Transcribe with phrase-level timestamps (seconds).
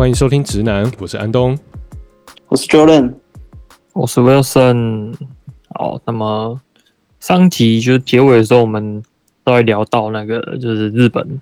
[0.00, 1.58] 欢迎收听直男，我是安东，
[2.48, 3.12] 我是 Jordan，
[3.92, 5.12] 我是 Wilson。
[5.74, 6.58] 好，那么
[7.20, 9.02] 上集就结尾的时候，我们
[9.44, 11.38] 都会聊到那个，就是日本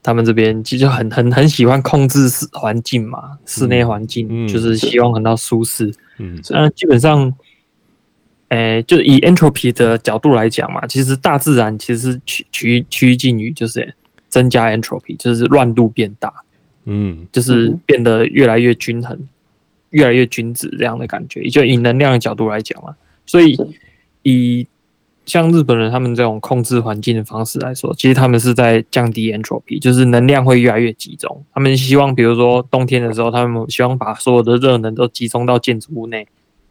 [0.00, 5.92] 他们这边其实很很很喜欢控制室环境嘛，室内环境、嗯、就是希望很到舒适。
[6.18, 7.34] 嗯，那基本上。
[8.50, 13.92] 诶、欸，就以 entropy 的角度来讲嘛，其实大自然其实是趋趋趋近于就是
[14.28, 16.32] 增加 entropy，就是乱度变大，
[16.88, 19.16] 嗯，就是变得越来越均衡，
[19.90, 21.46] 越来越均质这样的感觉。
[21.50, 23.56] 就以能量的角度来讲嘛，所以
[24.22, 24.66] 以
[25.26, 31.44] 像日本人他们这种控制环境的方式来说，其实他们是在降低 entropy，就是能量会越来越集中。
[31.52, 36.26] 他们希望，比如说冬天的时候，他们希望把所有的热能都集中到建筑物内，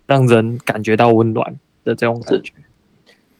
[0.08, 1.56] 让人感觉到温暖。
[1.88, 2.52] 的这种感觉，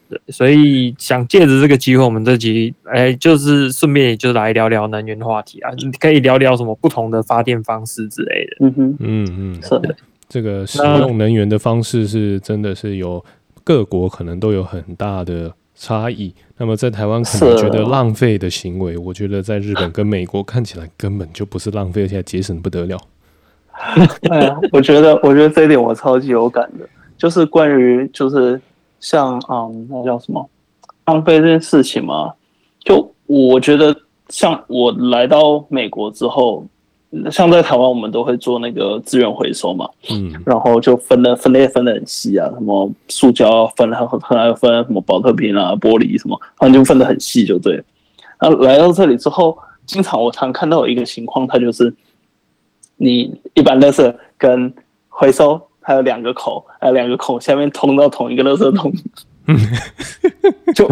[0.08, 8.66] 对，所以想借着这个机会，我们这集哎，就是顺便也就来聊聊能源话题啊，你可以聊聊什么不同的发电方式之类的。
[8.66, 9.94] 嗯哼，嗯嗯，是的，
[10.28, 13.24] 这个使用能源的方式是真的是有
[13.62, 16.34] 各国可能都有很大的差异。
[16.56, 22.98] 那么在台湾可能觉得浪费的行为，我觉得在日本跟美国看起来根本就不是浪费，而且节省不得了。
[24.30, 26.88] 哎呀，我觉得，我觉得这一点我超级有感的。
[27.16, 28.60] 就是关于就是
[29.00, 30.48] 像嗯，那叫什么
[31.06, 32.32] 浪费这件事情嘛？
[32.80, 33.94] 就我觉得，
[34.28, 36.64] 像我来到美国之后，
[37.30, 47.82] 像在台湾，我们都会做那个资源回收嘛，嗯，然后就分的分类分的很细啊，什么塑胶分了很还有分什么保特瓶啊、玻璃什么，反正就分的很细，就对。
[48.40, 51.94] 那来到这里之后，经常我常看到有一个情况，它就是
[52.96, 54.72] 你一般垃圾跟
[55.08, 55.67] 回收。
[55.88, 58.92] 还有两个口，还有两个口，下面通到同一个垃圾桶，
[60.74, 60.86] 就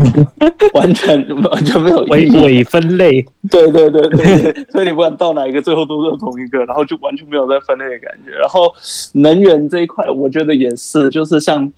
[0.73, 3.23] 完全完全没有伪伪分类。
[3.51, 8.31] 对对对对，所以你不管倒哪一个，最后都是同一个，然后就完全没有在分类的感觉。
[8.31, 8.73] 然后
[9.13, 11.71] 能源这一块，我觉得也是，就是像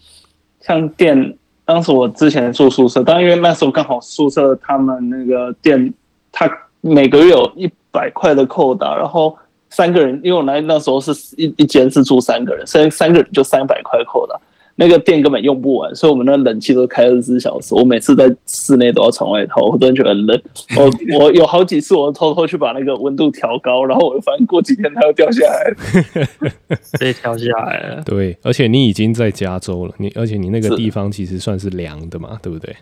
[0.60, 5.92] 像电，当时我之前住宿舍，但因为那时候刚好宿舍他们那个电，
[6.30, 6.48] 他
[6.82, 9.36] 每个月有一百块的扣打，然后。
[9.70, 14.40] 三个人，因为我来那时候是一一间是住三个人，所以三个人就三百块扣的，
[14.76, 17.74] 那个电根本用不完，所以我们那冷气都开二十四小时。
[17.74, 20.42] 我每次在室内都要穿外套，我真的觉得很冷。
[20.78, 28.02] 我我有好几次我偷偷去把那个温度调高，然后我就发现过几天它又掉下来了，被调下来了。
[28.04, 32.76] 对，而且你已经在加州了，你而且你那个地方其实算是凉的嘛，对不对？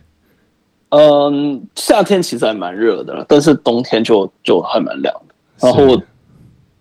[0.90, 5.34] 嗯，夏天其实还蛮热的，但是冬天就就还蛮凉的。
[5.66, 6.00] 然后。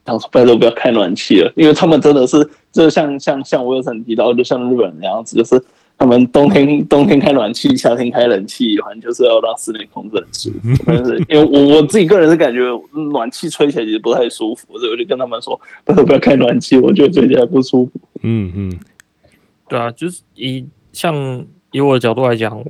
[0.05, 5.59] 想说拜托不要开暖气了，因为他们真的是，就像像像我有曾提到，就像日本人那样子，就是
[5.97, 10.83] 他们冬天冬天开暖气，夏天开冷气，反正就是要让室内空气很舒服。
[10.85, 12.59] 但是因为我我自己个人是感觉
[13.11, 17.91] 暖气吹起来其实不太舒服，所以我就跟他们说，拜托不要开暖气，我觉得吹起来不舒服。
[18.21, 18.79] 嗯嗯，
[19.67, 22.63] 对啊，就是以像以我的角度来讲。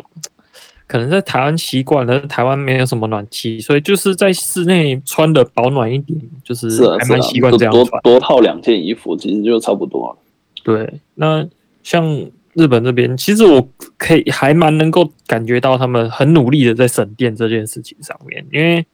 [0.87, 6.69] 可能在台湾习惯了，台湾没有什么暖气，所以就是在室内穿的保暖一点，就是
[6.99, 8.01] 还蛮习惯这样穿。
[8.03, 10.17] 多多套两件衣服，其实就差不多了。
[10.63, 11.43] 对，那
[11.81, 18.85] 像日本这边，其实我可以还蛮能够感觉到他们很努力的在省电这件事情上面，因为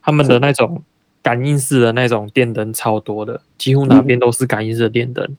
[0.00, 0.84] 他们的那种
[1.20, 5.36] 感应式的那种电灯超多的，几乎哪边都是感应式的电灯。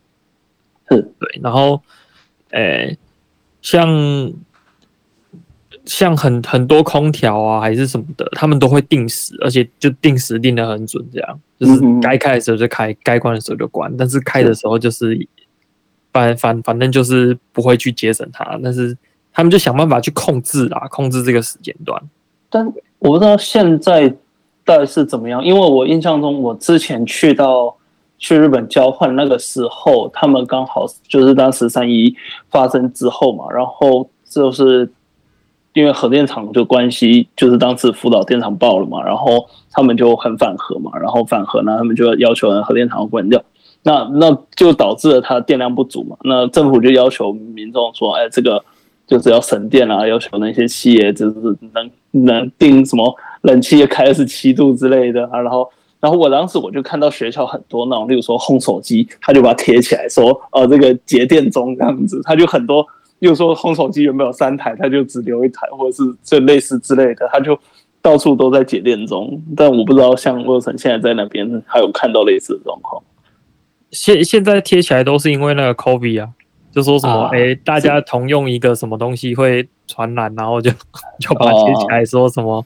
[0.90, 1.82] 是，对，然后，
[2.50, 2.98] 诶、欸，
[3.62, 4.34] 像。
[5.92, 13.94] 像很很多空调啊，还是什么的，他们都会定时，而且就定时定的很准，这样就是该开的时候就开，该关的时候就关。
[13.98, 15.28] 但是开的时候就是
[16.14, 18.98] 反反反正就是不会去节省它，但是
[19.34, 22.02] 他们就想办法去控制啊，控制这个时间段。
[22.50, 22.66] 但
[23.00, 24.16] 我不知道现在
[24.64, 27.76] 到底是怎么样，因为我印象中我之前去到
[28.18, 32.16] 去日本交换那个时候，他们刚好就是当时三一
[32.50, 34.90] 发生之后嘛，然后就是。
[35.74, 43.42] 因为核电厂就关系，就是当时福岛电厂爆了嘛，然后他们就很反核嘛，然后反核呢，他们就要求核电厂关掉，
[43.84, 48.62] 那那就导致了它电量不足嘛，那政府就要求民众说，哎，这个
[49.08, 51.36] 就是要省电啊，要求那些企业就是
[51.74, 55.70] 能能定什么冷气开二十七度之类的啊，然后
[56.02, 62.86] 然后我当时我就看到学校很多那种，例如说烘手机，他就把它贴起来说，呃，这个节电中这样子，他就很多。
[63.22, 67.58] 又说烘手机有没有三台，他就只留一台，或者是这类似之类的，他就
[68.02, 69.40] 到处都在解电中。
[69.56, 73.02] 但我不知道像沃森现在在那边还有看到类似的状况。
[73.92, 76.30] 现现在贴起来都是因为那个 COVID 啊，
[76.72, 80.72] 就说什么哎、啊欸，大家同用一个什么东西会传染，然后就
[81.20, 82.66] 就把它贴起来说什么、啊、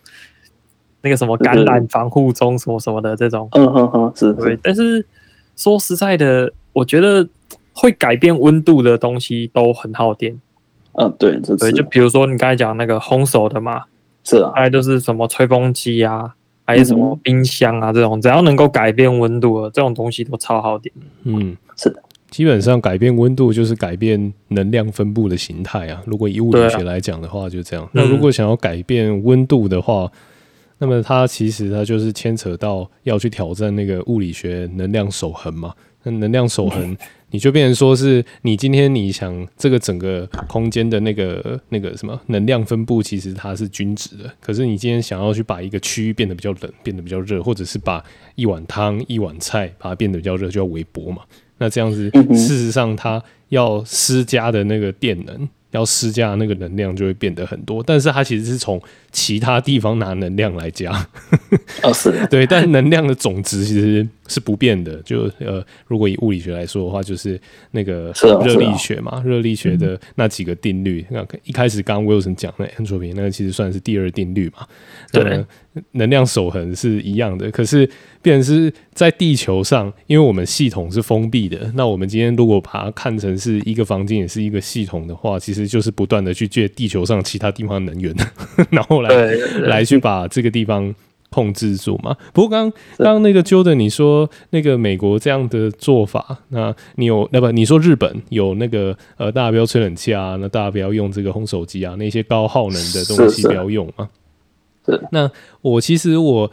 [1.01, 3.49] 那个什么感染防护中什么什么的这种。
[3.51, 4.57] 嗯哼哼，是，对。
[4.63, 5.05] 但是
[5.57, 7.27] 说实在的，我觉得
[7.75, 10.39] 会改变温度的东西都很耗电。
[10.93, 13.83] 嗯，对，对，就比如说你刚才讲那个烘手的嘛，
[14.23, 16.33] 是啊，还有就是什么吹风机啊，
[16.65, 20.95] 还有什么冰箱啊，这种只要能够改变温度的这种东西都超耗电。
[21.23, 26.01] 嗯，是的，基本上改变温度就是改变能量分布的形态啊。
[26.05, 27.85] 如果以物理学来讲的话，就这样。
[27.91, 30.09] 那如果想要改变温度的话，
[30.77, 35.73] 那么它其实它就是牵扯到要去挑战那个物理学能量守恒嘛。
[36.05, 36.95] 那能量守恒。
[37.31, 44.31] 你就变成说是你今天你想这个整个空间的那个那个什么能量分布，其实它是均值的。
[44.39, 48.01] 可是你今天想要去把一个区域变得比较冷，变得比较热，或者是把
[48.35, 51.23] 一碗汤、一碗菜把它变得比较热，就要微波嘛。
[51.57, 55.49] 那这样子，事实上它要施加的那个电能。
[55.71, 58.81] 要施加的那个能量就会变得很多，但是它其实是从
[59.11, 60.89] 其他地方拿能量来加。
[61.83, 64.95] 哦，是， 对，但能量的总值其实是不变的。
[65.03, 67.39] 就呃，如果以物理学来说的话，就是
[67.71, 68.11] 那个
[68.43, 71.05] 热力学嘛，热力学的那几个定律。
[71.09, 74.65] 那一开始刚刚 Wilson 讲的 entropy，那个其实算是第二定律嘛。
[75.11, 75.43] 对。
[75.91, 77.85] 能量守恒是一样的，可是
[78.21, 81.69] 变成是在地球上，因为我们系统是封闭的。
[81.75, 88.15] 那我们今天如果把它看成是一个房间，也是一个系统的话，其实就是不断的去借地球上其他地方的能源，
[88.71, 89.09] 然后来
[89.63, 90.95] 来去把这个地方
[91.35, 92.15] 控制住嘛。
[92.33, 104.07] 不过刚刚刚那个 Jordan 你说那个美国这样的做法，那你有那不你说日本有那个呃，大家不要吹冷气啊，那大家不要用这个烘手机啊，那些高耗能的东西不要用啊。
[105.11, 105.29] 那
[105.61, 106.49] 我其实我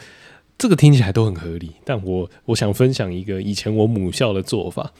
[0.58, 4.90] 这个听起来都很合理，但我我想分享一个以前我母校的做法。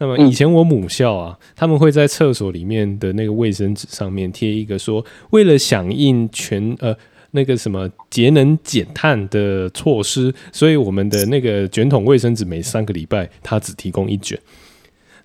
[0.00, 6.96] 那么以前我母校啊，他们会在厕所里面的那个卫生纸上面贴一个说，为了响应全呃
[7.32, 14.38] 那个什么节能减碳的措施，所以我们的那个卷筒卫生纸每三个礼拜它只提供一卷。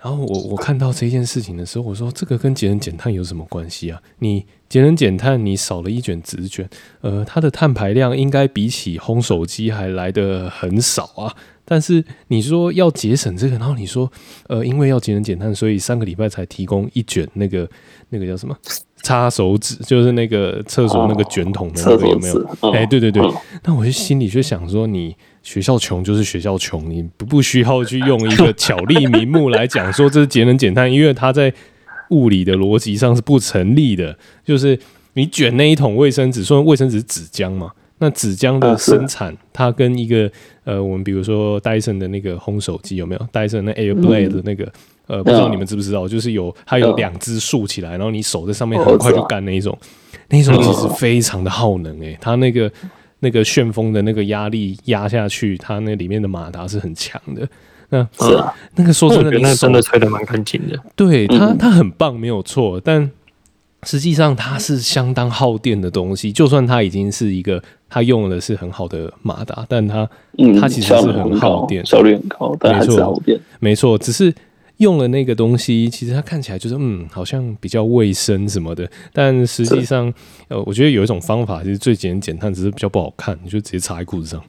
[0.02, 4.02] 然后我我看到这件事情的时候，我说这个跟节能减碳有什么关系啊？
[4.20, 6.70] 你节能减碳，你少了一卷纸卷，
[7.00, 11.34] 呃，它的碳排量应该比起烘手机还来得很少啊。
[11.66, 14.12] 但是你说要节省这个，然后你说
[14.48, 17.70] 呃，因为要节能减碳，所以三个礼拜才提供一卷那个
[18.10, 18.56] 那个叫什么
[19.02, 22.72] 擦手纸，就是那个厕所那个卷筒的那个有没有？
[22.72, 23.22] 哎，对对对，
[23.64, 25.16] 那我就心里就想说你。
[25.44, 31.54] 学校穷就是学校穷，你不不需要去用一个巧立名目来讲说这是节能减碳，因为它在
[32.12, 34.18] 物理的逻辑上是不成立的。
[34.46, 34.80] 就是
[35.16, 37.72] 你卷那一桶卫生纸，说卫生纸纸浆嘛，
[38.04, 40.30] 那纸浆的生产，它跟一个
[40.66, 43.28] 呃，我们比如说戴森的那个烘手机有没有？
[43.32, 44.72] 戴森那 Air Blade 的那个
[45.08, 46.08] 呃，不知道你们知不知道？
[46.08, 49.78] 就是有它有两只竖起来，然后你手在上面很快就干那一种，
[50.30, 52.72] 那一种其实非常的耗能诶、欸，它那个。
[53.20, 57.48] 那个旋风的那个压力压下去，它那里面的马达是很强的。
[57.88, 60.78] 那是啊，那个说真的，那真的吹的蛮干净的。
[60.94, 62.82] 对它，它很棒，没有错。
[62.84, 63.10] 但
[63.86, 66.32] 实际上，它是相当耗电的东西。
[66.32, 70.10] 就算它已经是一个，它用的是很好的马达，但它
[70.60, 73.40] 它其实是很耗电，效率很高，但还是耗电。
[73.60, 74.34] 没错，只是。
[74.78, 80.12] 用了那个东西，其实它看起来就是嗯，好像比较卫生什么的，但实际上，
[80.48, 84.44] 呃，我觉得有一种方法，其实最简简单，只是比较不好看，你就直接插在裤子上。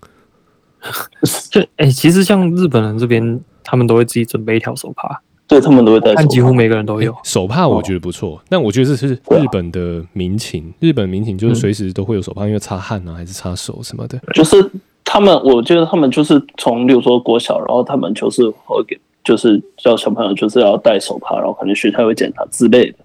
[1.51, 7.67] 就 哎、欸，其实像日本人这边，他们都会自己准备一条手帕，对他们都会带，但几乎每个人都有、欸、手帕。
[7.67, 14.21] 我觉得不错，但我觉得这是日本的民情，日本民情就是随时都会有手帕，因为擦汗啊，还是擦手什么的。
[14.35, 14.71] 就是
[15.05, 18.99] 他们，我觉得他们就是从，比如说国小，然后他们就是会给。
[19.25, 22.99] 就是叫小朋友就是要戴手帕，然后可能学校会检查之类的，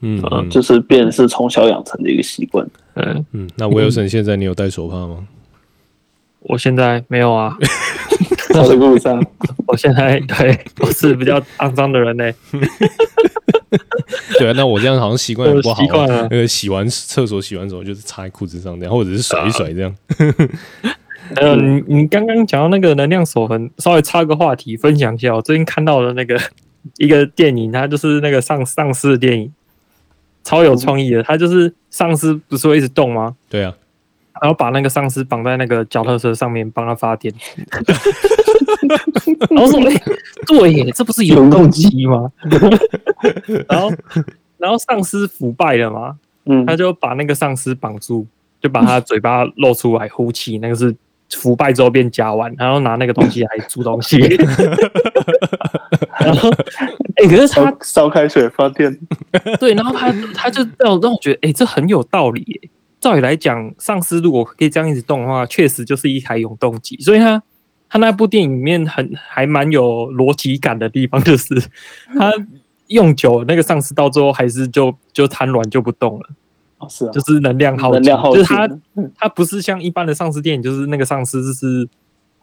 [0.00, 2.68] 嗯，嗯，就是变是从小养成的一个习惯。
[2.96, 5.26] 嗯嗯，那 Wilson 现在你有戴手帕吗？
[6.44, 7.56] 我现在没有啊，
[8.52, 9.24] 在路上。
[9.66, 12.30] 我现在对我是比较肮脏的人呢。
[14.38, 15.80] 对啊，那我这样好像习惯不好。
[15.80, 19.96] 习惯了，那个洗完厕所洗完手就是插在裤子上这样，或者是甩一甩这样。
[21.36, 25.34] 呃，你你刚刚讲到那个能量守恒，稍微插个话题分享一下。
[25.34, 26.38] 我最近看到的那个
[26.98, 29.50] 一个电影，它就是那个丧丧尸的电影，
[30.44, 31.22] 超有创意的。
[31.22, 33.34] 它就是丧尸不是会一直动吗？
[33.48, 33.72] 对啊，
[34.42, 37.32] 然后把那个丧尸绑在那个脚踏车上面，帮他发电。
[39.48, 40.02] 然后说：“哎、欸，
[40.46, 42.30] 对耶，这不是永动机吗？”
[43.68, 43.92] 然后
[44.58, 48.26] 然后丧尸腐败了嘛，嗯，他就把那个丧尸绑住，
[48.60, 50.94] 就把他嘴巴露出来呼气，那个是。
[51.34, 54.18] 腐败之后变甲烷，然后拿那个东西来煮东西。
[56.20, 56.50] 然后，
[57.16, 58.94] 哎、欸，可是他烧开水发电，
[59.58, 62.70] 对，然后他他就让让我觉得，哎、欸，这很有道理。
[63.02, 66.96] 照理来讲，丧尸如果可以这样一直动的话，确实就是一台永动机。
[67.00, 67.42] 所以他
[67.90, 71.54] 他那部电影里面很还蛮有逻辑感的地方，就是
[72.16, 72.32] 他
[72.86, 76.28] 用久那个丧尸到最后还是就就瘫软就不动了。
[76.78, 78.70] 哦，是啊，就是能量耗尽，能量耗就是他
[79.18, 81.88] 他不是像一般的丧尸电影，就是那个丧尸就是。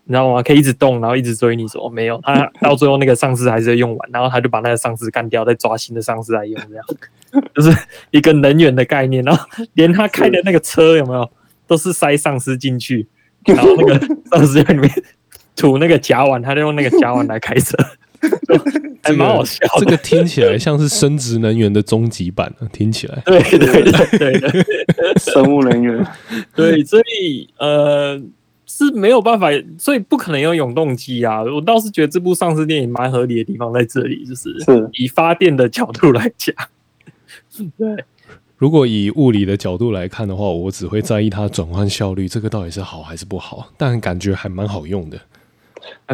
[0.05, 0.41] 你知道吗？
[0.41, 1.81] 可以一直动，然后一直追你说。
[1.81, 6.83] 说没有，他到最后那个丧尸还是要用完，然后他就把那个丧尸干掉，再抓新的丧尸来用，这样
[7.55, 7.77] 就是
[8.11, 9.23] 一个能源的概念。
[9.23, 11.29] 然后连他开的那个车有没有，
[11.67, 13.07] 都是塞丧尸进去，
[13.45, 13.99] 然后那个
[14.31, 14.91] 丧尸在里面
[15.55, 17.77] 吐那个甲烷，他就用那个甲烷来开车，
[19.03, 19.91] 还蛮好笑、这个。
[19.91, 23.21] 这个听起来像是生殖能源的终极版，听起来。
[23.25, 24.53] 对对对对对，
[25.19, 26.05] 生物能源。
[26.55, 28.21] 对，所以呃。
[28.71, 29.47] 是没有办法，
[29.79, 31.41] 所以不可能有永动机啊！
[31.41, 34.55] 我倒是觉得这部丧尸电影蛮合理的地方在这里，就是
[34.93, 36.55] 以发电的角度来讲，
[37.77, 38.03] 对。
[38.57, 43.67] 如果以物理的角度来看的话，我只会在意它转换效率，这个到底是好还是不好？
[43.77, 45.17] 但感觉还蛮好用的。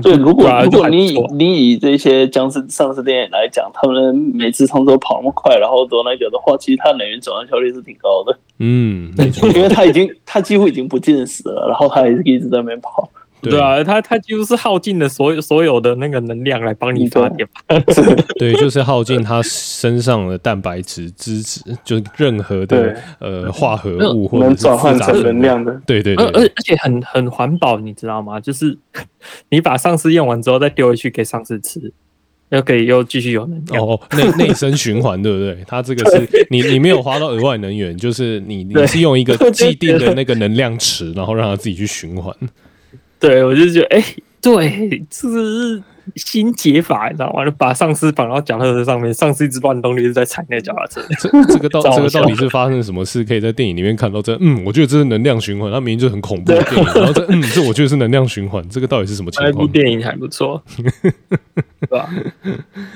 [0.02, 8.38] 对，如果如果你以你以这些僵尸丧尸电影来讲，他们每次从头跑那么快，然后做那个的话，其实它能源转换效率是挺高的。
[8.60, 13.10] 嗯，没错，因为他已经他几乎已经不进食了，然后他还是一直在那边跑。
[13.52, 17.48] 对啊，他他几乎是耗尽了所有所有的那个能量来帮你发电。
[18.40, 25.80] 对，就是耗尽他身上的蛋白质、脂质，就任何的呃化合物或者是转换成能量的。
[25.86, 28.40] 对对对，而而且很很环保，你知道吗？
[28.40, 28.78] 就是
[29.50, 31.92] 你把丧尸用完之后再丢回去给丧尸吃，
[32.50, 33.84] 又可以又继续有能量。
[33.84, 35.58] 哦，内内生循环，对不对？
[35.68, 42.36] 它这个是你你没有花到额外能源，就是你你是用一个既定的那个能量池，然后让它自己去循环。
[43.20, 45.84] 对，我就觉得，哎、欸，对，这是
[46.16, 47.44] 新解法，你知道吗？
[47.44, 51.02] 就把丧尸绑到脚踏车上面，丧尸一直乱动，你一直在踩那脚踏车。
[51.20, 53.24] 这这个到 这个到底是发生什么事？
[53.24, 54.38] 可以在电影里面看到这？
[54.40, 56.86] 嗯，我觉得这是能量循环，它明明就很恐怖的电影。
[56.94, 59.52] 然后这嗯，这我觉得是能量循环，这个到底是什么情况？
[59.52, 62.10] 那部电影还不错， 是吧？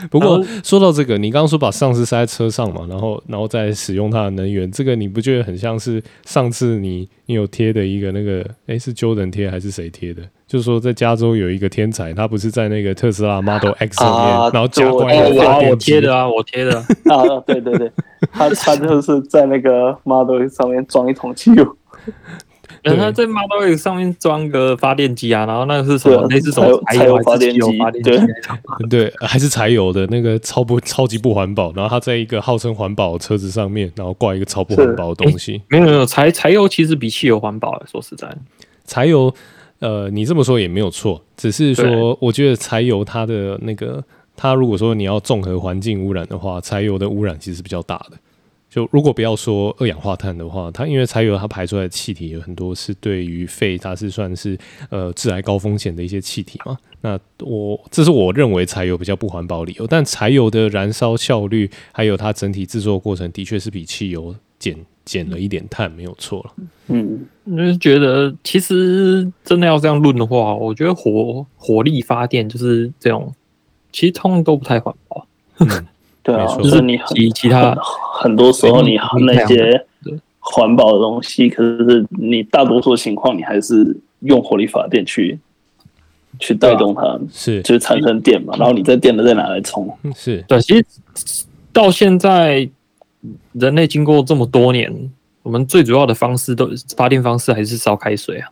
[0.10, 8.46] 不过说到这个，你刚刚说把丧尸塞在车上嘛，然后然后再使用它的能源，这个你不觉得很像是上次你你有贴的一个那个？
[8.68, 10.22] 哎，是 Jordan 贴还是谁贴的？
[10.50, 15.94] 就是说，在加州有一个天才，他不是在那个特斯拉 Model X 上面，啊、然后加关一个发电机。
[15.94, 17.92] 我贴的啊，我贴的啊，对对对，
[18.32, 21.78] 他他就是在那个 Model X 上面装一桶汽油。
[22.82, 26.26] 然后他在 Model X 上面装个发电机啊，然后那个是什么？
[26.32, 27.60] 那是什么柴油发电机？
[28.04, 28.20] 对
[28.90, 31.72] 对，还是柴油的那个超不超级不环保。
[31.74, 35.62] 然后他在一个号称环保的车子上面，然后挂一个超不环保的东西。
[35.68, 37.80] 没有没有，柴柴油其实比汽油环保。
[37.86, 38.28] 说实在，
[38.88, 39.32] 柴油。
[39.80, 44.04] 呃，你这么说也没有错，只是说，我觉得柴油它的那个，
[44.36, 48.18] 它如果说你要综合环境污染的话，柴油的污染其实是比较大的。
[48.70, 54.56] 就如果不要说二氧化碳的话，它因为柴油它排出来的气体有很多是对于肺，它是算是
[54.90, 56.78] 呃致癌高风险的一些气体嘛。
[57.02, 64.78] 那我这是我认为柴油比较不环保理由，但柴油的燃烧效率还有它整体制作过程的确是比汽油减。
[65.10, 66.54] 减了一点碳，没有错了。
[66.86, 73.34] 嗯，就是觉得其实真的要这样论的话，我觉得火火力发电就是这种，
[73.92, 75.26] 其实通常都不太环保。
[75.58, 75.68] 嗯，
[76.22, 77.76] 对啊，就是你其其他
[78.22, 79.84] 很多时候你那些
[80.38, 85.40] 环保的东西，可是你大多数情况你还是用火力发电去
[86.38, 89.92] 去带动它，是就是产生电嘛，然后你这电的再拿来充。
[90.16, 90.86] 是对，其实
[91.74, 92.70] 到现在。
[93.54, 95.12] 人类经过这么多年，
[95.44, 98.50] 我们最主要的方式都发电方式还是烧开水啊。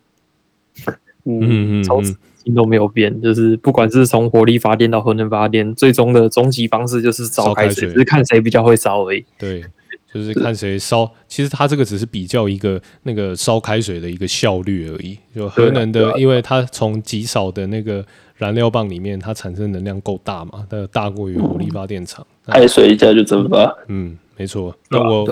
[1.30, 9.26] 嗯嗯嗯，从始至终都没有变，就是不管是从火力发电到核能发电，最终的终极方式就是烧开水，只是看谁比较会烧而已。
[9.38, 9.62] 对，
[10.14, 11.12] 就是看谁烧。
[11.28, 15.18] 其实它这个只是比较一个那个烧开水的一个效率而已。
[15.36, 18.06] 就核能的，因为它从极少的那个
[18.38, 22.26] 燃料棒里面，它产生能量够大嘛，它大过于火力发电厂。
[22.46, 23.76] 开水一下就蒸发。
[23.90, 24.18] 嗯。
[24.38, 25.28] 没错，那我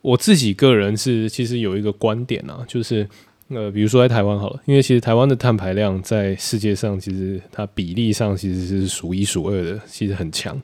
[0.00, 3.06] 我自己个人是其实有一个观点啊，就是
[3.48, 10.60] 呃，比如说在台湾好了，因为其实台湾的碳排量在世界上其实它比例上其实是数一数二的，其实很强。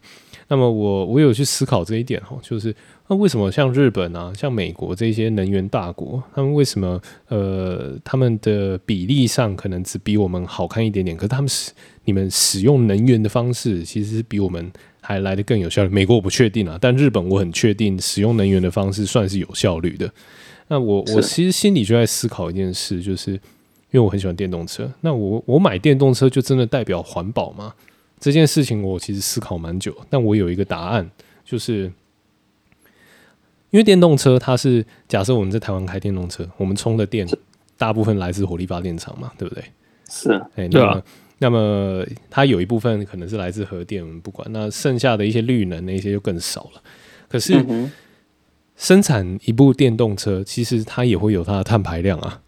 [0.48, 2.74] 那么我我有去思考这一点哦，就是
[3.08, 11.72] 那为什么像日本啊、像美国这些能源大国，他们为什么呃他们的比例上可能只比我们好看一点点，可是他们使
[12.04, 14.70] 你们使用能源的方式其实是比我们。
[15.04, 15.90] 还来得更有效率。
[15.90, 20.10] 美国我不确定啊，但日本我很确定使用能源的方式算是有效率的。
[20.68, 23.40] 那我我其实心里就在思考一件事，就是因
[23.92, 24.90] 为我很喜欢电动车。
[25.02, 27.74] 那我我买电动车就真的代表环保吗？
[28.18, 31.10] 这件事情我其实思考蛮久，但我有一个答案，
[31.44, 31.92] 就是
[33.68, 37.28] 因为电动车它是假设我们在台湾开电动车，我们充的电
[37.76, 39.64] 大部分来自火力发电厂嘛，对不对？
[40.08, 41.02] 是，哎，对啊。
[41.38, 44.46] 那么它有一部分可能是来自核电，我们不管。
[44.52, 46.82] 那剩下的一些绿能那些就更少了。
[47.28, 47.64] 可是
[48.76, 52.40] 生产一部电动车，其实它也会有它的碳排量啊。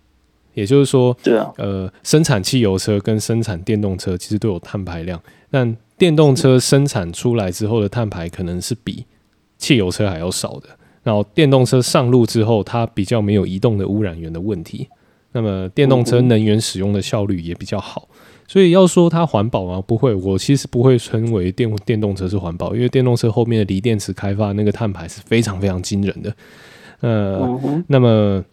[0.55, 9.05] 也就是说，对啊，呃，生产汽油车跟生产电动车其实都有碳排量，但电动车生产出来之后的碳排可能是比
[9.59, 10.69] 汽油车还要少的。
[11.03, 14.89] 然后电动车上路之后，它比较没有移动的污染源的问题。
[15.33, 18.09] 那么电动车能源使用的效率也比较好。
[18.49, 19.83] 所以要说它环保吗？
[19.87, 26.35] 不会，我其实不会称为电电动车是环保，因为电动车后面的锂电池开发那个碳排是非常非常惊人的。
[27.01, 28.45] 呃，那么。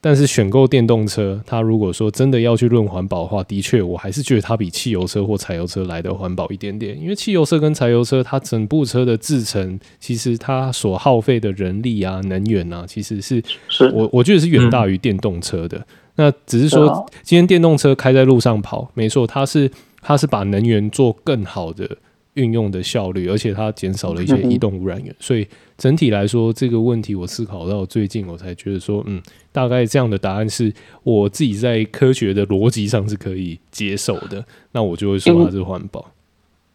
[0.00, 6.96] 但是选购电动车，它如果说真的要去论环保的话，的确，我还是觉得它比汽油车或柴油车来的环保一点点。
[6.96, 15.84] 因为汽油车跟柴油车，它整部车的制成，其实它所耗费的人力啊、能源啊，其实是，是我我觉得是远大于电动车的。
[16.18, 19.70] 那只是说，今天电动车开在路上跑，没错，它是
[20.02, 21.88] 它是把能源做更好的
[22.34, 25.48] 运用的效率，而且它减少了一些移动污染源，所以。
[25.78, 29.22] 整体来说，这个问题我思考到最近，我才觉得说，嗯，
[29.52, 34.44] 大概这样的答案是我自己在科学的逻辑上是可以接受的。
[34.72, 36.04] 那我就会说它是环保，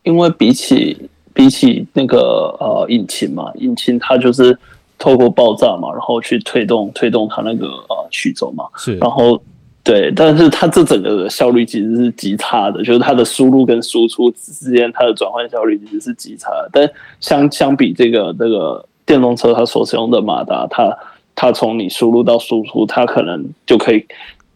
[0.03, 0.97] 因为比起
[1.33, 4.57] 比起那个呃引擎嘛，引擎它就是
[5.03, 9.38] 透过爆炸嘛，然后去推动推动它那个呃曲轴嘛，是，然后。
[9.86, 16.69] 对，但是它这整个的效率其实是极差的，就是它的输入跟输出之间，它的转换效率其实是极差的。
[16.72, 20.98] 但相相比这个这个电动车，它所使用的马达，它
[21.36, 24.05] 它从你输入到输出，它可能就可以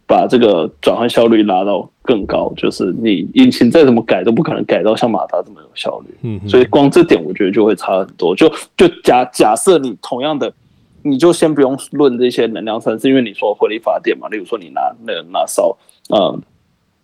[0.08, 2.52] 把这个转换效率拉到更高。
[2.58, 6.16] 就是你引擎再怎么改，都不可能改到像马达这么有效率。
[6.24, 8.36] 嗯，所以光这点我觉得就会差很多。
[8.36, 10.52] 就就假假设你同样的。
[11.04, 15.78] 你就先不用论这些能量层是因为你说火力发电嘛，例如说你拿那个拿烧，
[16.10, 16.42] 嗯，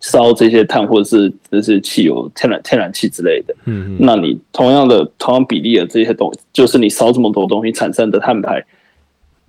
[0.02, 8.62] 烧这些碳或者是这些汽油、天然天然气之类的，嗯，那你同样的同样比例的这些东西，就是你烧这么多东西产生的碳排，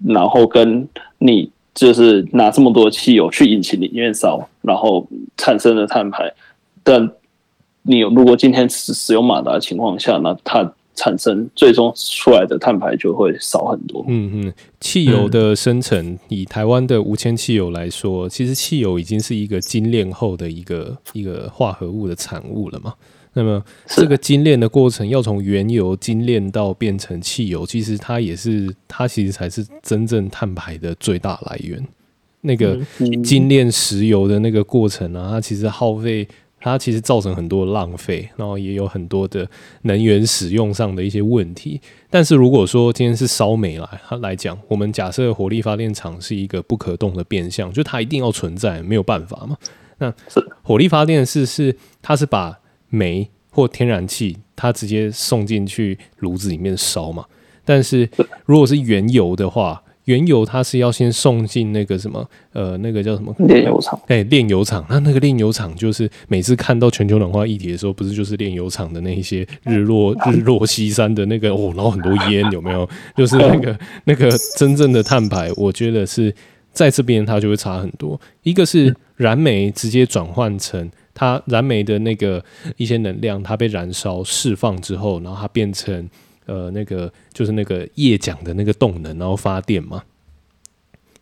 [0.06, 0.86] 然后跟
[1.18, 5.06] 你就是拿这么多汽油去引擎里面烧，然后
[5.36, 6.32] 产生的碳排，
[6.82, 7.10] 但
[7.82, 10.72] 你如果今天使使用马达的情况下，那它。
[10.96, 14.04] 产生最终出来的碳排就会少很多。
[14.06, 22.94] 嗯嗯，汽油的生成，以台湾的无铅汽油来说，其实汽油已经是一个精炼后的一个一个化合物的产物了嘛。
[23.34, 31.86] 那么这个精炼的过程要从原油精炼到变成汽油，其实它也是它其实才是真正碳排的最大来源。
[32.40, 32.78] 那个
[33.22, 36.26] 精炼石油的那个过程啊，它其实耗费。
[36.60, 39.46] 它其实造成很多浪费，然后也有很多的
[39.82, 41.78] 能源使用上的一些问题。
[42.08, 49.58] 但是如果说今天是烧煤来来讲，我们假设火力发电厂是一个不可动的变相，就它一定要存在，没有办法嘛。
[49.98, 50.10] 那
[50.62, 52.58] 火力发电是是它是把
[52.94, 57.24] 煤或天然气，它直接送进去炉子里面烧嘛。
[57.64, 58.08] 但是
[58.46, 63.98] 如果是原油的话，原油它是要先送进那个什么呃，那个叫什么炼油厂？
[64.08, 64.84] 哎、欸，炼油厂。
[64.90, 72.86] 那那个炼油厂就是每次看到全球暖化议题的时候，不是就是炼油厂的那一些日落日落西山的那个哦，然后很多烟有没有？
[73.16, 76.34] 就是那个 那个真正的碳排，我觉得是
[76.70, 78.20] 在这边它就会差很多。
[78.42, 82.44] 一个是燃煤直接转换成它燃煤的那个
[82.76, 86.10] 一些能量，它被燃烧释放之后，然后它变成。
[86.46, 90.04] 呃，那个就是那个液桨的那个动能，然后发电嘛，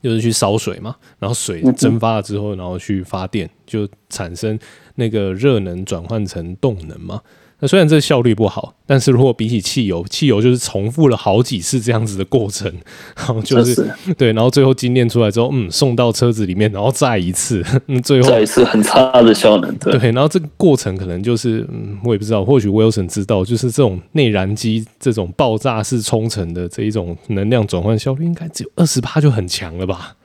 [0.03, 4.59] 就是去烧水嘛，然后水蒸发了之后，然后去发电，就产生
[4.97, 7.23] 那个热能转换成动能嘛。
[7.63, 12.69] 那虽然这效率不好，但是如果比起汽油，汽油就是重复了好几次这样子的过程，
[13.17, 30.17] 然后就是，是对，然后最后精炼出来之后，嗯，送到车子里面，然后再一次，嗯，最后再一次很差的效能，对，对，然后这个过程可能就是，嗯，我也不知道，或许 Wilson 知道，就是这种内燃机这种爆炸式冲程的这一种能量转换效率，应该只有二十八就很强了吧？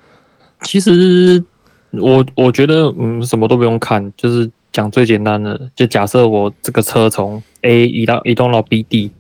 [0.64, 1.44] 其实
[1.92, 4.50] 我我觉得，嗯，什么都不用看，就是。
[4.78, 9.12] 讲最简单的，就假设我这个车从 A 移到移动到 B 地，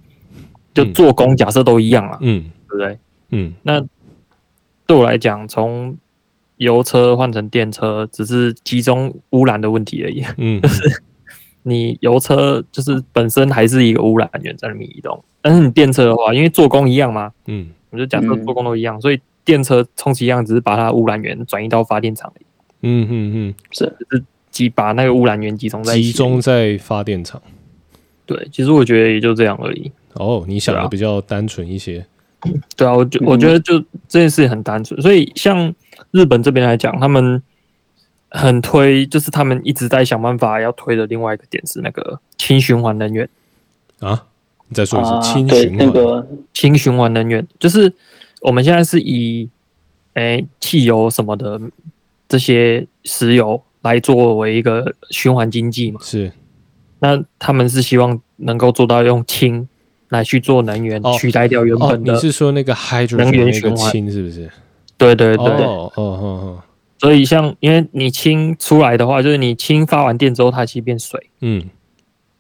[0.72, 3.00] 就做工假设都一样了，嗯，对不对？
[3.32, 3.84] 嗯，那
[4.86, 5.98] 对我来讲，从
[6.58, 10.24] 油车换成电车，只是集中污染的问题而已。
[10.38, 11.02] 嗯， 就是
[11.64, 22.46] 你油车就是本身还是一个污染源在里面移动，但是你电车的话，因为做工一样嘛，嗯，我就假设做工都一样，所以电车充其量只是把它污染源转移到发电厂里。
[22.84, 24.24] 嗯嗯嗯，是是。
[24.68, 27.42] 把那个污染源集中在集中在发电厂，
[28.26, 29.92] 对，其实我觉得也就这样而已。
[30.14, 32.06] 哦，你想的比较单纯一些。
[32.76, 35.74] 对啊，我觉我觉得就这件事很单纯，所以像
[36.12, 37.42] 日本这边来讲，他们
[38.30, 43.28] 很推，就是他们一直在想办法要推的另外一个点是那个轻循环能源
[44.00, 44.26] 啊。
[44.70, 47.92] 你再说一次，啊、氢循环那个氢循环能源，就是
[48.42, 49.50] 我们现在是以
[50.14, 51.60] 诶、欸、汽油什么的
[52.28, 56.00] 这些石油来作为一个循环经济嘛。
[56.04, 56.32] 是，
[57.00, 59.68] 那他们是希望能够做到用氢
[60.10, 62.14] 来去做能源，哦、取代掉原本的。
[62.14, 64.50] 哦、你是说那个 hydrogen 能源循环氢是不是？
[64.98, 65.46] 对对对。
[65.46, 66.64] 哦哦哦哦。
[67.00, 71.30] 所以像因为你氢出来的话，就是你氢发完电之后，它其实变水。
[71.42, 71.64] 嗯。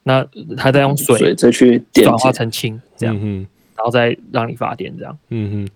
[0.04, 3.45] 那它再用水，再去转化成氢，这样，嗯、
[3.76, 5.17] 然后再让你发电，这样。
[5.30, 5.69] 嗯哼。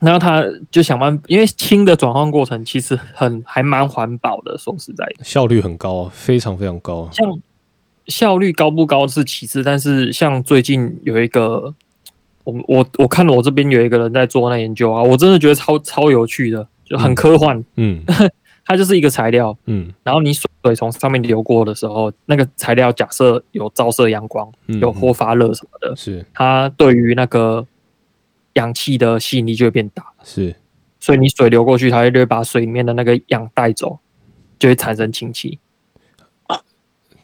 [0.00, 7.08] 然后他就想办法，因为氢的转换过程其实很还蛮环保的，说实在的，效率很高，非常非常高。
[7.12, 7.40] 像
[8.06, 11.74] 效率高不高是其次，但是像最近有一个，
[12.44, 17.64] 我我我看了我这边有一个人在做那研究啊，我真的觉得超超有趣的，就很科幻。
[17.76, 18.02] 嗯。
[18.70, 27.66] 它就是一个材料，嗯，然后你水从上面流过的时候，那个材料假设有照射阳光，嗯、有或发热什么的，是它对于那个
[28.58, 30.54] 氧气的吸引力就会变大，是，
[31.00, 33.98] 所以你水流过去，它就会把水里面的那个氧带走，
[34.58, 35.58] 就会产生氢气。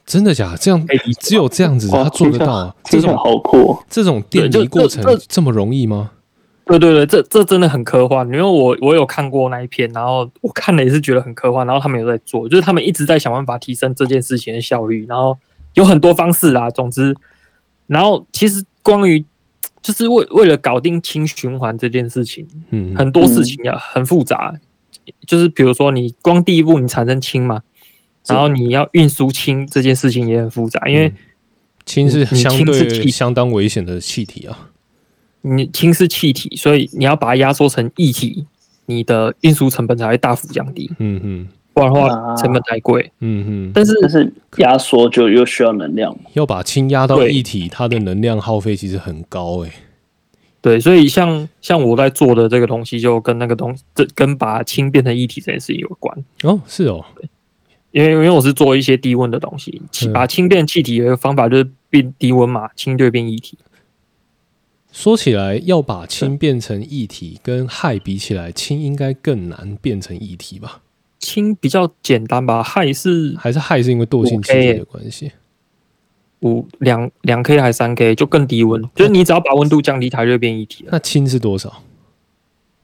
[0.07, 0.59] 真的假的？
[0.59, 0.87] 这样
[1.19, 2.77] 只有这样子它做得到？
[2.85, 6.11] 这种好酷，这种电离过程这么容易吗？
[6.67, 15.37] 对对对，这这真的很科幻，因为我我有看过那一篇，然后我看了也是觉得很科幻，然后他们有在做，就是他们一直在想办法提升这件事情的效率，然后
[15.73, 17.17] 有很多方式啦，总之，
[17.87, 19.25] 然后其实关于
[19.85, 24.55] 就是为为了搞定氢循环这件事情，嗯，很多事情要很复杂，
[25.27, 27.63] 就是比如说你光第一步你产生氢嘛，
[28.27, 31.13] 然后你要运输氢这件事情也很复杂，因为
[31.85, 34.71] 氢是相对相当危险的气体啊。
[35.43, 38.47] 你氢是气体，所以你要把它压缩成液体，
[38.87, 40.91] 你的运输成本才会大幅降低。
[40.99, 43.13] 嗯哼，不然的话成本太贵。
[43.19, 49.75] 嗯哼，但是但是压缩就又需要能量，要把氢压到一体，它的能量耗费其实很高诶、欸。
[50.63, 56.25] 对，所以像像我在做的这个东西，就跟那个东西，这跟把氢变成液体这件事情有关。
[56.45, 57.05] 哦，是哦，
[57.91, 59.83] 因为因为我是做一些低温的东西，
[60.15, 63.59] 把氢变气体有一个方法就是变低温嘛，氢就会变液体。
[64.91, 70.81] 说起来，要把氢变成液体，跟氦比起来，氢应该更难变成液体吧？
[71.25, 72.63] 氢比较简单吧？
[72.63, 75.33] 氦是还是氦是因为惰性气体的关系？
[76.43, 80.91] 五两两 K 还是三 K 就更低温，就是你只要把温度降低，它就会变一体了。
[80.93, 81.83] 那氢是多少？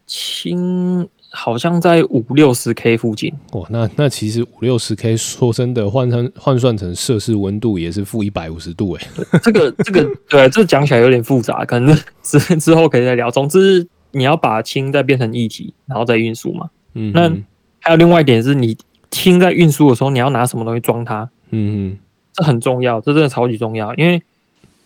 [0.06, 1.08] 氢。
[1.32, 9.06] 好像在五六十 K 附近哇，那那其实五六十 K 说真的换成换算成摄氏温度也是负一百五十度哎。
[9.40, 13.30] 这个这个对，这讲起来有点复杂，可能之之后可以再聊。
[13.30, 16.68] 总之你要把氢再变成液体，然后再运输嘛。
[16.94, 17.32] 嗯，那
[17.80, 18.76] 还有另外一点是你
[19.10, 21.28] 氢在运输的时候，你要拿什么东西装它？
[21.50, 21.98] 嗯嗯，
[22.32, 24.22] 这很重要，这真的超级重要，因为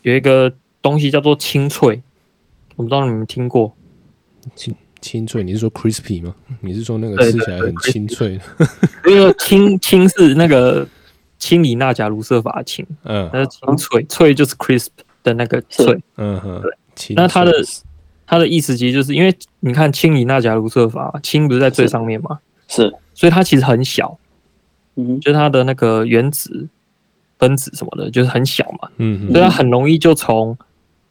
[0.02, 2.02] 有一个东西叫做氢脆，
[2.76, 3.74] 我不知道你们听过
[4.54, 4.74] 清。
[5.00, 6.34] 清脆，你是说 crispy 吗？
[6.62, 8.40] 你是说那个吃起来很清脆？
[9.06, 10.88] 因为氢氢是那个
[11.38, 14.88] 氢离钠钾卢瑟法氢，嗯，那是清脆，脆就是 crisp
[15.22, 17.14] 的那个脆，嗯哼，对。
[17.14, 17.52] 那它的
[18.26, 22.38] 它的意思其实就是因为你看氢离钠钾卢瑟法，氢不是在最上面吗？
[22.74, 24.18] 是，所以它其实很小，
[24.96, 26.68] 嗯，就是它的那个原子
[27.38, 30.56] 分子什么的，就是很小嘛，嗯，所以它很容易就从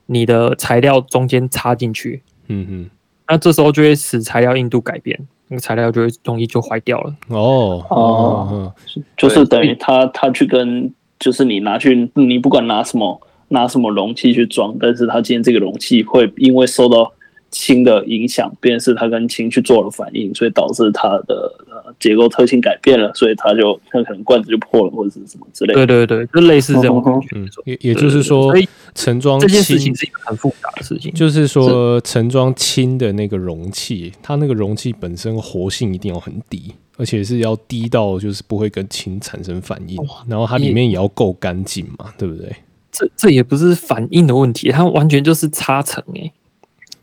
[0.07, 2.89] 你的材料中间插进去，嗯哼。
[3.25, 7.15] 那这时候就会使材料硬度改变，那个材料就会容易就坏掉了。
[7.29, 7.83] 哦。
[7.89, 8.73] 哦，
[9.15, 17.13] 就是等于它它去跟，就是你拿去，你不管拿什么拿什么容器去装，但是它今天这个容器会因为受到
[17.53, 25.85] 氢的影响，便是它跟氢去做了反应，所以导致它的呃结构特性改变了，所以它就它可能罐子就破了或者是什么之类的。
[25.85, 27.27] 对对对，就类似这种感觉。
[27.35, 28.51] 嗯，也也就是说，
[28.95, 31.13] 盛装这件事情是一个很复杂的事情。
[31.13, 42.51] 就是说，盛装氢的那个容器，它那个容器本身活性一定要很低，而且是要低到就是不会跟氢产生反应，然后它里面也要够干净嘛，对不对？
[42.91, 46.31] 这这也不是反应的问题，它完全就是差层诶。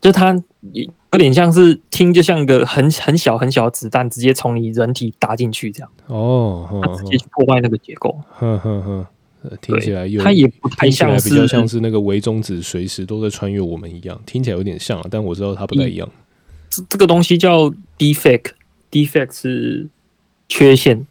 [0.01, 0.35] 就它
[0.73, 5.89] 有点像是听，就像一个很很小很小的子弹，直接从你人体打进去这样。
[6.07, 8.19] 哦，它直接去破坏那个结构。
[8.31, 9.05] 哼哼哼，
[9.61, 16.09] 听起来有它也不太像是，比较像是那个微中子随时都在穿越我们一样，听起来有点像，但我知道它不太一样。
[16.69, 19.87] 这这个东西叫 defect，defect 是
[20.49, 21.05] 缺陷。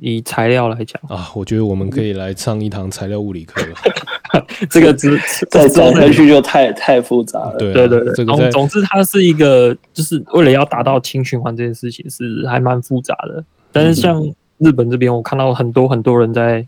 [0.00, 3.74] 以材料来讲啊，我觉得我们可以来上一堂材料物理课了。
[4.70, 5.18] 这个只
[5.50, 7.56] 再走下去就太太复杂了。
[7.58, 13.44] 对对对对，这个总之它是一个，就是为了要达到氢循环这件事情是还蛮复杂的。
[13.72, 14.22] 但是像
[14.58, 16.66] 日本这边，我看到很多很多人在，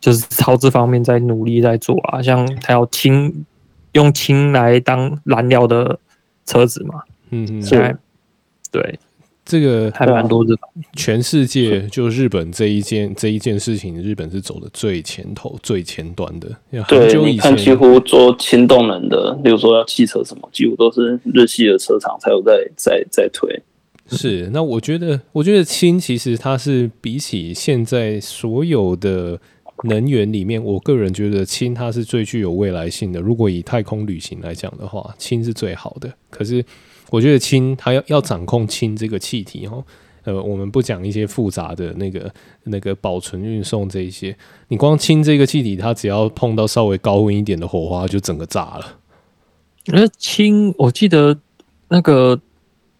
[0.00, 3.44] 就是朝这方面在努力在做啊，像他要氢，
[3.92, 5.98] 用氢来当燃料的
[6.46, 7.94] 车子嘛，嗯嗯，现在
[8.70, 8.98] 对。
[9.44, 10.54] 这个还蛮多的，
[10.94, 16.48] 全世界就日本这一件这一件事情，日本是走的最前头、最前端的。
[16.88, 23.60] 对，你看几乎做轻动能的，比如说要汽车什么，几乎都是日系的车厂才有在在在推。
[24.06, 29.38] 是，那我觉得，我觉得氢其实它是比起现在所有的
[29.82, 33.20] 能源里面，我个人觉得氢它是最具有未来性的。
[33.20, 36.12] 如果以太空旅行来讲的话，氢是最好的。
[36.30, 36.64] 可是。
[37.12, 39.84] 我觉得氢，它要要掌控氢这个气体哦，
[40.24, 42.32] 呃，我们不讲一些复杂的那个
[42.64, 44.34] 那个保存、运送这一些，
[44.68, 48.98] 你光氢这个气体，它只要碰到稍微高温一点的火花，就整个炸了。
[49.86, 51.38] 那氢，我记得
[51.88, 52.40] 那个。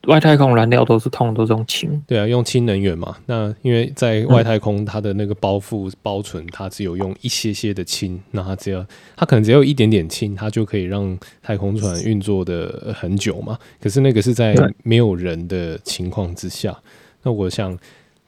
[0.09, 3.17] 外太空燃料都是通都是用氢，对啊，用氢能源嘛。
[3.27, 8.85] 那因为在外太空，它的那个包覆包存，它只有用一些些的氢，那它只要
[9.17, 13.57] 它可能只要有一点点氢，它就可以让太空船运作的很久嘛。
[13.81, 16.77] 可是那个是在没有人的情况之下。
[17.23, 17.79] 那我想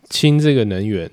[0.08, 1.10] 氢这个能源，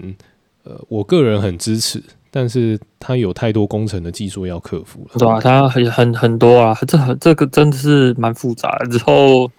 [0.63, 5.17] 呃，我个人很支持，但是它有太多工程的技术要克服了。
[5.17, 8.85] 对啊，它很很很多啊，这很这个真的是蛮复杂的。
[8.85, 9.49] 之后。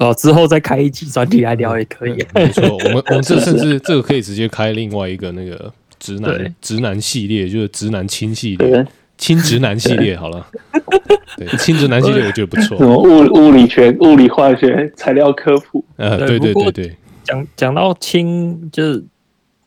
[0.00, 2.16] 哦，之后再开一集专题来聊也可以。
[2.34, 8.86] 没错， 我们我们这甚至这个可以直接开另外一个那个直男直男系列，就是直男亲系列，
[9.18, 10.46] 亲直男系列好了。
[11.36, 12.78] 对，亲直男系列我觉得不错。
[12.78, 15.84] 什么物物理学、物理化学、材料科普？
[15.96, 16.96] 呃，对对对对。
[17.22, 19.04] 讲讲到氢，就是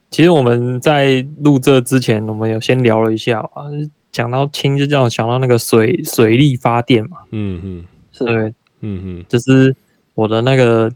[0.10, 3.70] 其实我们在录这之前，我们有先聊了一下啊。
[4.12, 7.18] 讲到氢，就叫我想到那个水水力发电嘛。
[7.30, 8.36] 嗯嗯，是对，
[8.82, 9.76] 嗯嗯，就是。
[10.16, 10.92] 我的那个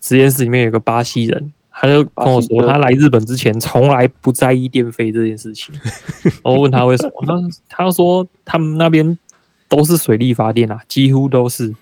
[0.00, 5.74] 实验室里面有个巴西人，他就跟我说，他来日本之前从来不在意电费这件事情。
[6.44, 7.12] 我问他为什么，
[7.68, 9.18] 他他说他们那边
[9.68, 11.74] 都是水力发电啊，几乎都是。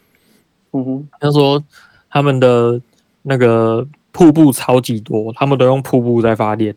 [0.72, 1.62] 嗯哼，他说
[2.08, 2.80] 他们的
[3.22, 6.74] 那个瀑布超级多，他们都用瀑布在发电。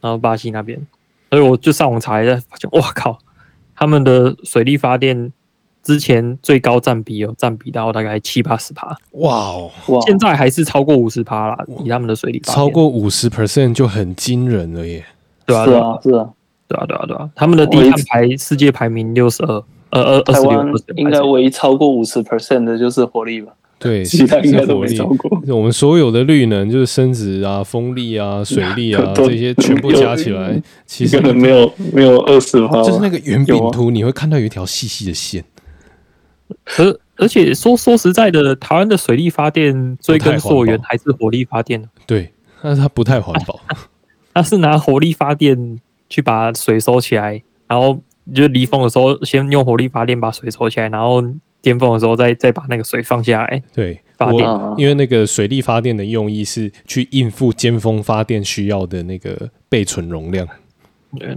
[0.00, 0.86] 然后巴西那边，
[1.30, 3.18] 所以我就上网查一下，发现哇靠，
[3.74, 5.32] 他们的水力发电。
[5.84, 9.70] 之前最高占比有占比到大概七八十趴，哇哦！
[10.06, 15.04] 现在还是超过五十趴啦，以他们的水力超过五十 percent 就很惊人了耶！
[15.46, 16.28] 对啊，是啊，是啊，
[16.66, 20.66] 对啊，对啊，对啊，他们的低碳排世界排名六十二，呃呃，台湾
[20.96, 23.52] 应该唯一超过五十 percent 的就是火力吧？
[23.78, 25.38] 对， 其他应该都没超过。
[25.48, 35.44] 我们所有的绿能就是生殖啊、风力啊、水力啊 这些全部加起来，其实可能没有没有二十趴，就是那个圆饼图，你会看到有一条细细的线。
[36.78, 41.88] 而而且说说实在的，台湾的水力发电追根溯源还是火力发电。
[42.06, 43.60] 对，但是它不太环保。
[44.34, 45.78] 它是拿火力发电
[46.08, 48.00] 去把水收起来，然后
[48.34, 51.22] 就离峰的时候先用火力发电把水收起来，然后
[51.62, 53.62] 巅峰的时候再再把那个水放下来。
[53.72, 54.44] 对，发电。
[54.76, 60.46] 因为那个水力发电的用意是去应付尖峰发电需要的那个备存容量。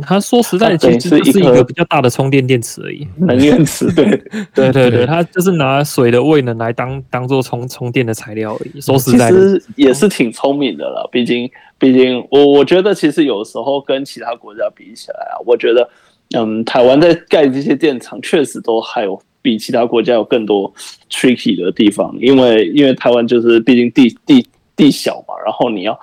[0.02, 3.92] 他说实在，其实是一个比较大的充电电池而已，能源池。
[3.96, 4.06] 对，
[4.54, 8.82] 对，对，对，它就是拿水的位能来当当做充充电的材料而已。
[8.82, 11.08] 说实在，其实也是挺聪明的了。
[11.12, 15.90] 毕竟，毕竟我我觉得，其实有时候跟其他国家比起来啊，我觉得，
[16.38, 20.74] 嗯，台湾在盖这些电厂，确实都还有比其他国家有更多
[21.10, 22.16] tricky 的地方。
[22.20, 26.00] 因为，因为台湾就是毕竟地地地小嘛，然后你要。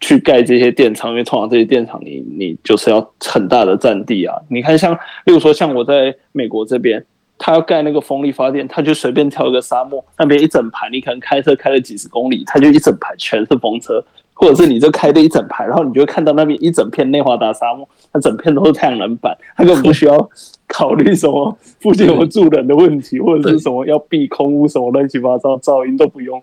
[0.00, 4.34] 去盖这些电厂，因为通常这些电厂，你你就是要很大的占地啊。
[4.48, 4.94] 你看，像
[5.26, 7.04] 例如说，像我在美国这边，
[7.36, 20.30] 他要盖那个风力发电，他就随便挑一个沙漠，那边一整排，你可能开车开了几十公里，他就一整排全是风车，或者是你就开了一整排，然后你就会看到那边一整片内华达沙漠，它整片都是太阳能板，它根本不需要
[20.66, 26.42] 考虑什么附近有住人的问题，或者是什么要避空屋什么乱七八糟噪音都不用。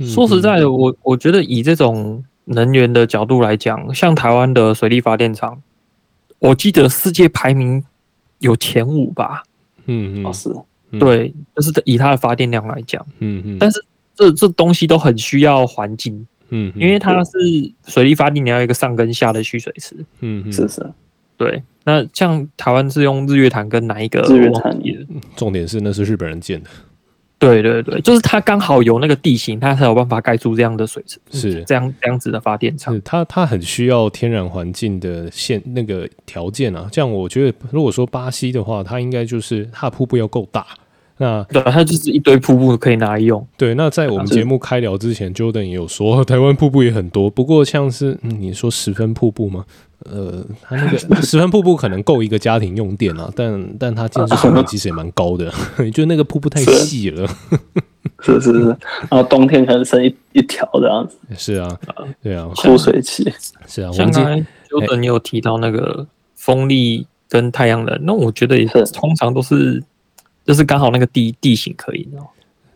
[0.00, 2.24] 说实在的，我我觉得以这种。
[2.44, 5.62] 能源的角度来讲，像台湾的水力发电厂，
[6.38, 7.84] 我记得世界排名
[8.38, 9.42] 有前五吧。
[9.86, 10.50] 嗯嗯，哦、是，
[10.98, 17.30] 对，就是以它的发电量来讲，嗯嗯，但是这这东西都很需要环境，嗯，因为它是
[17.86, 20.90] 水力发电，你要一个上跟下的蓄水池，嗯，是是，
[21.36, 21.62] 对。
[21.86, 24.22] 那像台湾是用日月潭跟哪一个？
[24.22, 24.74] 日月潭，
[25.36, 26.70] 重点是那是日本人建的。
[27.44, 33.00] 对对对，就是它刚好有那个地形，它才有办法盖出这样的水池，是这样这样子的发电厂。
[33.04, 36.88] 它它很需要天然环境的现那个条件啊。
[36.90, 40.66] 这样我觉得，如果说巴西的话，它应该就是它的瀑布要够大，
[41.18, 43.46] 那对，它就是一堆瀑布可以拿来用。
[43.56, 49.64] 对，那在我们节目开聊之前，Jordan 也有说 台湾瀑布也很多，不过像是、嗯、你说十分瀑布吗？
[50.04, 57.28] 呃，它那个 十分瀑布可能够一个家庭用电啊，但但它建筑成本其实也蛮高的，你觉得那个瀑布太细了。
[58.20, 58.68] 是是是，
[59.10, 61.16] 然后冬天可能剩一一条这样子。
[61.36, 61.78] 是啊，
[62.22, 63.30] 对啊，枯水期。
[63.66, 69.82] 是啊，刚才 Jordan 你有提到那个风力跟太阳能，那我觉得也是通常都是，
[70.44, 72.08] 就是刚好那个地地形可以，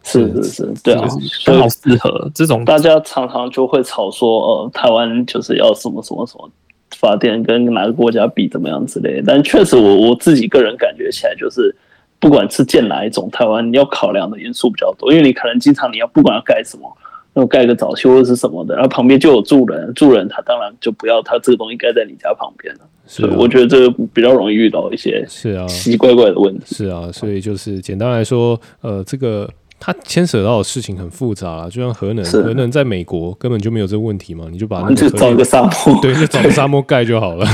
[0.03, 1.07] 是是是，对啊，
[1.47, 2.65] 刚好适合这种。
[2.65, 4.29] 大家常常就会吵说，
[4.65, 6.51] 呃，台湾就是要什么什么什么
[6.99, 9.25] 发电，跟哪个国家比怎么样之类的。
[9.27, 11.75] 但确实，我我自己个人感觉起来就是。
[12.21, 16.99] 不管是建哪一种，台湾你要考量的因素比较多，因为你可能经常你要不管要盖什么，
[17.35, 22.81] 要盖个早修或者是什么的，然后旁边就有住人，住人他当然就不要他这个东西盖在你家旁边了。
[23.07, 26.75] 是、啊，我觉得这个比较容易遇到一些是啊奇奇怪怪的问题。
[26.75, 29.49] 是啊，所以就是简单来说，呃，这个
[29.81, 37.47] 它牵扯到的事情很复杂啦，就像核能，核能在美国根本就没有这个问题嘛，你就把那个就找一个沙漠， 对，就找个沙漠盖就好了。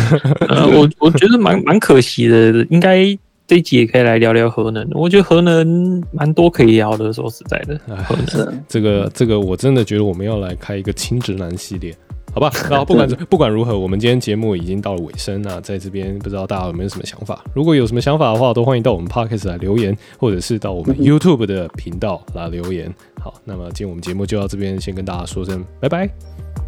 [0.48, 3.16] 呃，我我觉得蛮蛮可惜的，应该。
[3.46, 7.12] 这一集也可以来聊聊核能，我觉得核能蛮多可以聊的。
[7.12, 11.94] 说实在的，核能这个这个我真的觉得我们要来开一个亲直男系列，
[12.35, 12.51] 好吧？
[12.68, 17.42] 然后不管不管如何，我们今天节目已经到了尾声，那在这边不知道大家有没有什么想法？
[17.55, 22.92] 如果有什么想法的话，都欢迎到我们 Podcast 来留言，或者是到我们 YouTube 的频道来留言。
[23.20, 26.09] 好，那么今天我们节目就到这边，先跟大家说声拜拜，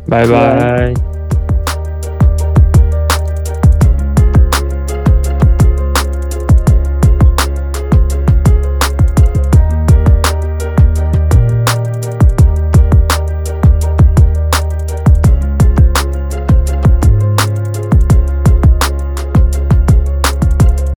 [0.09, 1.26] 拜拜。